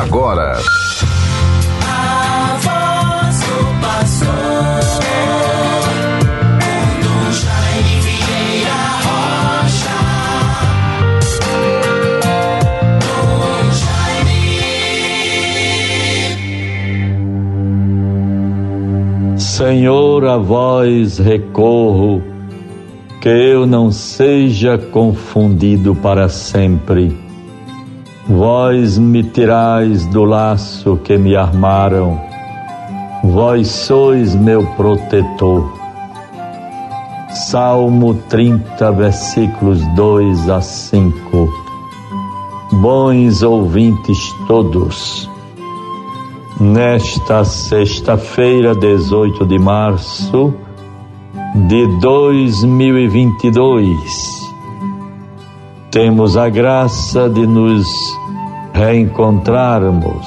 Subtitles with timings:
[0.00, 0.58] agora.
[1.82, 3.74] A voz do.
[19.38, 22.22] Senhor, a vós recorro,
[23.20, 27.23] que eu não seja confundido para sempre
[28.26, 32.18] Vós me tirais do laço que me armaram,
[33.22, 35.70] vós sois meu protetor.
[37.28, 41.52] Salmo 30, versículos 2 a 5.
[42.72, 44.18] Bons ouvintes
[44.48, 45.28] todos,
[46.58, 50.54] nesta sexta-feira, 18 de março
[51.68, 54.43] de 2022,
[55.94, 57.86] temos a graça de nos
[58.72, 60.26] reencontrarmos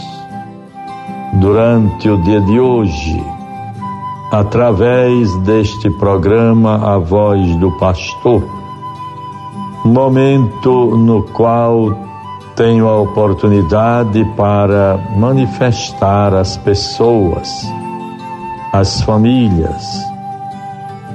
[1.41, 3.21] durante o dia de hoje,
[4.31, 8.47] através deste programa A Voz do Pastor,
[9.83, 11.93] momento no qual
[12.55, 17.49] tenho a oportunidade para manifestar às pessoas,
[18.71, 19.83] às famílias,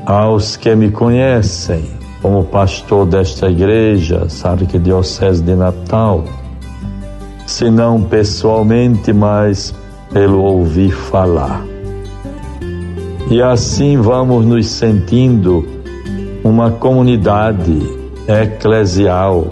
[0.05, 6.25] aos que me conhecem, como pastor desta igreja, Arquidiocese de Natal,
[7.45, 9.75] se não pessoalmente, mas
[10.13, 11.65] pelo ouvir falar.
[13.29, 15.67] E assim vamos nos sentindo
[16.45, 17.77] uma comunidade
[18.29, 19.47] eclesial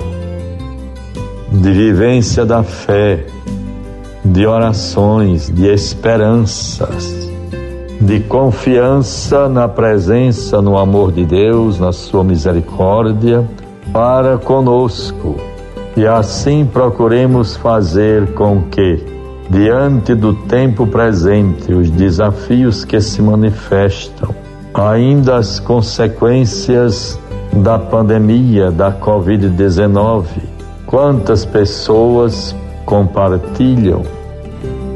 [1.51, 3.27] de vivência da fé,
[4.25, 7.30] de orações, de esperanças
[8.01, 13.45] de confiança na presença, no amor de Deus, na sua misericórdia
[13.93, 15.37] para conosco.
[15.95, 19.05] E assim procuremos fazer com que,
[19.51, 24.35] diante do tempo presente, os desafios que se manifestam,
[24.73, 27.19] ainda as consequências
[27.53, 30.25] da pandemia da Covid-19,
[30.87, 34.03] quantas pessoas compartilham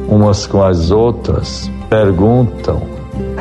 [0.09, 2.94] umas com as outras, perguntam,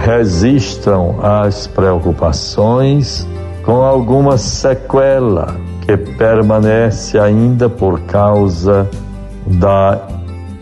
[0.04, 3.26] resistam às preocupações
[3.64, 5.56] com alguma sequela
[5.86, 8.90] que permanece ainda por causa
[9.46, 10.06] da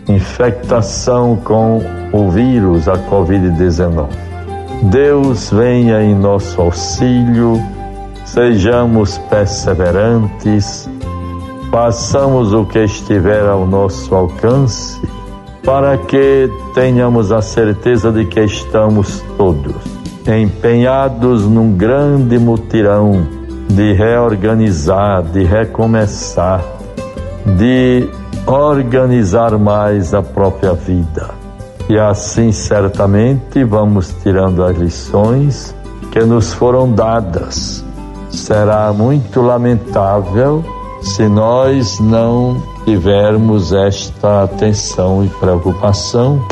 [0.08, 1.80] infectação com
[2.12, 4.06] o vírus, a Covid-19.
[4.84, 7.60] Deus venha em nosso auxílio,
[8.24, 10.88] sejamos perseverantes,
[11.68, 15.00] façamos o que estiver ao nosso alcance
[15.64, 23.26] para que tenhamos a certeza de que estamos todos empenhados num grande mutirão
[23.68, 26.62] de reorganizar, de recomeçar,
[27.56, 28.08] de
[28.46, 31.30] organizar mais a própria vida.
[31.88, 35.74] E assim certamente vamos tirando as lições
[36.10, 37.84] que nos foram dadas.
[38.30, 40.64] Será muito lamentável
[41.02, 46.44] se nós não tivermos esta atenção e preocupação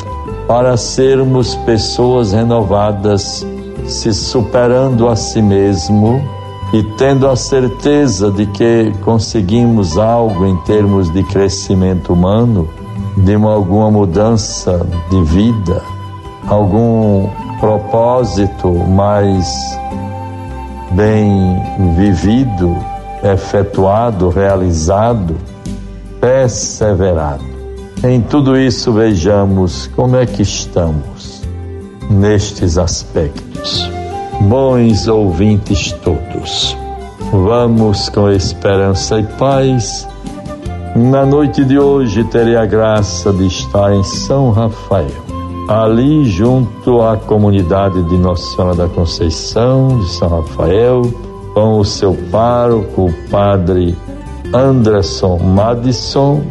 [0.46, 3.46] para sermos pessoas renovadas,
[3.86, 6.20] se superando a si mesmo
[6.72, 12.68] e tendo a certeza de que conseguimos algo em termos de crescimento humano,
[13.16, 15.82] de uma, alguma mudança de vida,
[16.46, 19.46] algum propósito mais
[20.92, 21.60] bem
[21.96, 22.76] vivido,
[23.22, 25.36] efetuado, realizado
[26.20, 27.44] perseverado.
[28.04, 31.42] Em tudo isso, vejamos como é que estamos
[32.10, 33.90] nestes aspectos.
[34.40, 36.76] Bons ouvintes todos,
[37.30, 40.08] vamos com esperança e paz.
[40.96, 45.10] Na noite de hoje, terei a graça de estar em São Rafael,
[45.68, 51.02] ali junto à comunidade de Nossa Senhora da Conceição, de São Rafael,
[51.54, 53.96] com o seu pároco, o padre
[54.52, 56.42] Anderson Madison,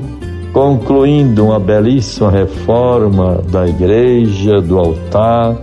[0.53, 5.57] concluindo uma belíssima reforma da igreja, do altar,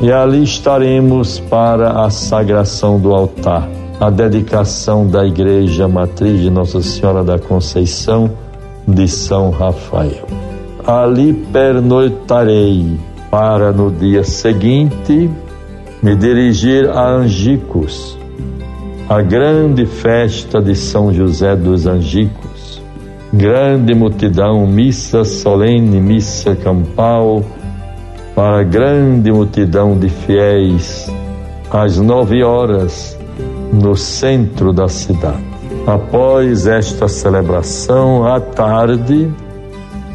[0.00, 6.80] e ali estaremos para a sagração do altar, a dedicação da igreja matriz de Nossa
[6.80, 8.30] Senhora da Conceição
[8.86, 10.26] de São Rafael.
[10.86, 12.98] Ali pernoitarei
[13.30, 15.28] para no dia seguinte
[16.02, 18.19] me dirigir a Angicos
[19.10, 22.80] a grande festa de São José dos Angicos.
[23.32, 27.42] Grande multidão, missa solene, missa campal,
[28.36, 31.12] para grande multidão de fiéis,
[31.72, 33.18] às nove horas,
[33.72, 35.42] no centro da cidade.
[35.88, 39.28] Após esta celebração, à tarde,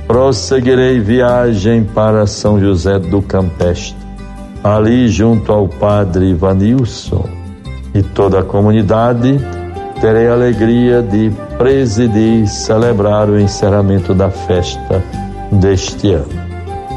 [0.08, 3.98] prosseguirei viagem para São José do Campestre.
[4.64, 7.45] Ali, junto ao padre Ivanilson
[7.96, 9.40] e toda a comunidade,
[10.02, 15.02] terei a alegria de presidir, celebrar o encerramento da festa
[15.50, 16.46] deste ano.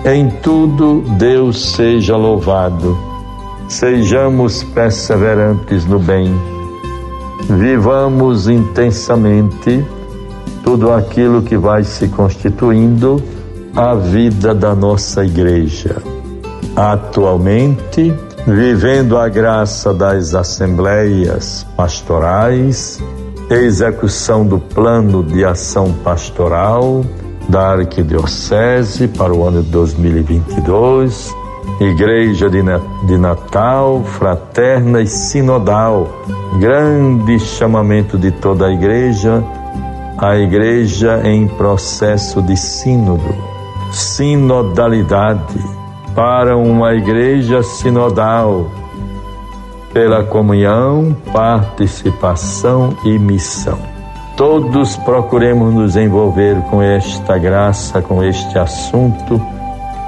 [0.04, 2.98] Em tudo, Deus seja louvado.
[3.68, 6.34] Sejamos perseverantes no bem.
[7.48, 9.84] Vivamos intensamente
[10.64, 13.22] tudo aquilo que vai se constituindo
[13.76, 16.02] a vida da nossa igreja.
[16.74, 18.12] Atualmente,
[18.46, 23.02] vivendo a graça das assembleias pastorais,
[23.50, 27.04] execução do plano de ação pastoral
[27.48, 31.34] da Arquidiocese para o ano de 2022,
[31.80, 36.08] Igreja de Natal, fraterna e sinodal,
[36.58, 39.42] grande chamamento de toda a igreja
[40.18, 43.36] a igreja em processo de sínodo,
[43.92, 45.64] sinodalidade,
[46.18, 48.68] para uma igreja sinodal,
[49.92, 53.78] pela comunhão, participação e missão.
[54.36, 59.40] Todos procuremos nos envolver com esta graça, com este assunto,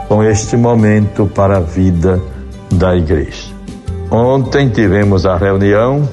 [0.09, 2.21] com este momento para a vida
[2.73, 3.55] da igreja.
[4.11, 6.09] Ontem tivemos a reunião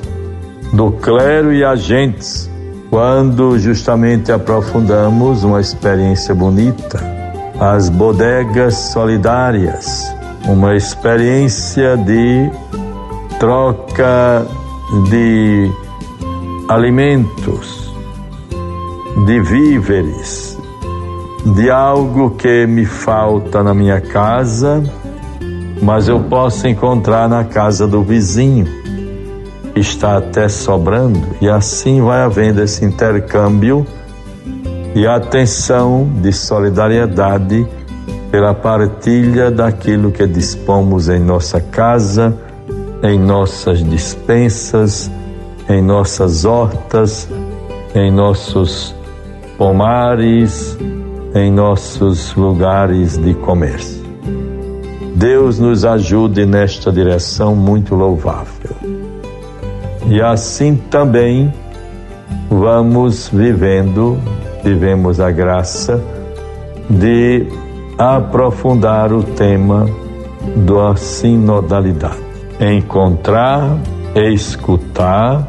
[0.73, 2.47] do clero e agentes
[2.91, 7.16] quando justamente aprofundamos uma experiência bonita,
[7.59, 10.13] as bodegas solidárias,
[10.47, 12.49] uma experiência de
[13.39, 14.45] troca
[15.09, 15.71] de
[16.69, 17.91] alimentos,
[19.25, 20.57] de víveres,
[21.55, 24.83] de algo que me falta na minha casa,
[25.81, 28.67] mas eu posso encontrar na casa do vizinho.
[29.75, 33.85] Está até sobrando, e assim vai havendo esse intercâmbio
[34.97, 37.67] e atenção de solidariedade
[38.31, 42.35] pela partilha daquilo que dispomos em nossa casa,
[43.03, 45.11] em nossas dispensas,
[45.69, 47.29] em nossas hortas,
[47.93, 48.95] em nossos
[49.55, 50.75] pomares,
[51.35, 54.03] em nossos lugares de comércio.
[55.13, 58.75] Deus nos ajude nesta direção muito louvável.
[60.07, 61.53] E assim também
[62.49, 64.17] vamos vivendo,
[64.67, 66.03] vivemos a graça
[66.89, 67.47] de
[67.97, 69.85] aprofundar o tema
[70.55, 72.17] da sinodalidade.
[72.59, 73.77] Encontrar,
[74.15, 75.47] escutar,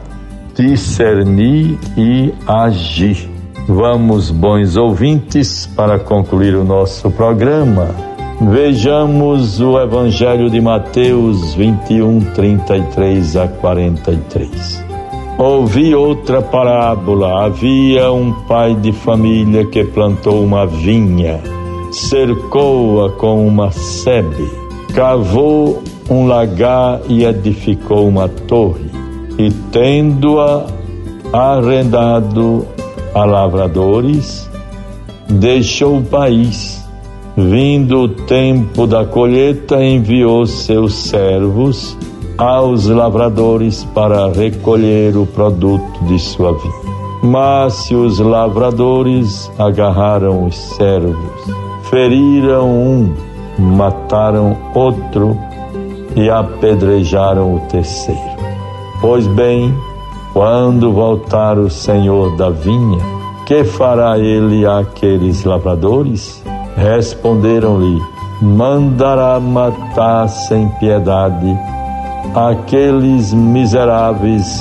[0.54, 3.28] discernir e agir.
[3.68, 7.88] Vamos, bons ouvintes, para concluir o nosso programa
[8.40, 14.88] Vejamos o Evangelho de Mateus 21, 33 a 43.
[15.38, 17.46] Ouvi outra parábola.
[17.46, 21.40] Havia um pai de família que plantou uma vinha,
[21.93, 24.50] cercou-a com uma sebe,
[24.93, 28.90] cavou um lagar e edificou uma torre,
[29.38, 30.67] e tendo-a
[31.32, 32.67] arrendado
[33.14, 34.50] a lavradores,
[35.29, 36.79] deixou o país
[37.40, 41.96] Vindo o tempo da colheita, enviou seus servos
[42.38, 46.88] aos lavradores para recolher o produto de sua vida.
[47.20, 51.17] Mas se os lavradores agarraram os servos,
[51.90, 53.12] feriram um,
[53.58, 55.37] mataram outro
[56.14, 58.38] e apedrejaram o terceiro.
[59.00, 59.75] Pois bem,
[60.33, 63.00] quando voltar o senhor da vinha,
[63.47, 66.40] que fará ele àqueles lavradores?
[66.76, 68.00] Responderam-lhe:
[68.40, 71.59] Mandará matar sem piedade
[72.35, 74.61] aqueles miseráveis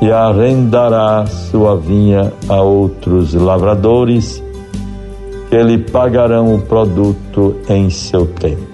[0.00, 4.42] e arrendará sua vinha a outros lavradores
[5.48, 8.72] que lhe pagarão o produto em seu tempo.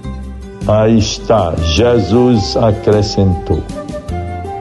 [0.66, 3.62] Aí está, Jesus acrescentou: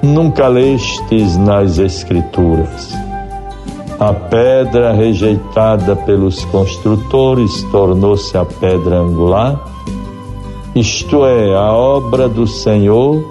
[0.01, 3.07] Nunca lestes nas Escrituras
[3.99, 9.59] a pedra rejeitada pelos construtores tornou-se a pedra angular,
[10.79, 13.23] isto é, a obra do Senhor,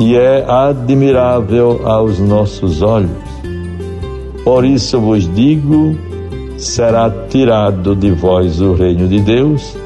[0.00, 3.10] e é admirável aos nossos olhos.
[4.42, 5.96] Por isso vos digo:
[6.56, 9.76] será tirado de vós o reino de Deus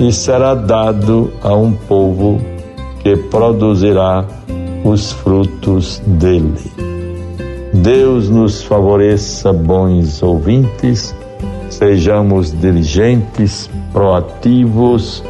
[0.00, 2.40] e será dado a um povo
[3.02, 4.24] que produzirá
[4.84, 6.72] os frutos dele.
[7.72, 11.14] Deus nos favoreça, bons ouvintes,
[11.68, 15.22] sejamos diligentes, proativos,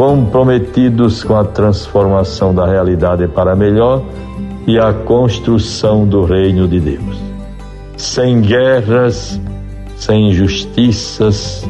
[0.00, 4.02] comprometidos com a transformação da realidade para melhor
[4.66, 7.20] e a construção do reino de Deus.
[7.98, 9.38] Sem guerras,
[9.98, 11.68] sem injustiças,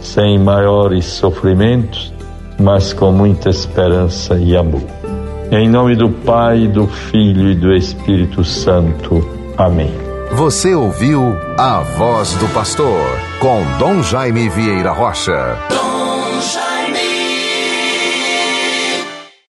[0.00, 2.10] sem maiores sofrimentos,
[2.58, 4.80] mas com muita esperança e amor.
[5.52, 9.22] Em nome do Pai, do Filho e do Espírito Santo.
[9.58, 9.92] Amém.
[10.32, 13.04] Você ouviu A Voz do Pastor,
[13.38, 15.87] com Dom Jaime Vieira Rocha.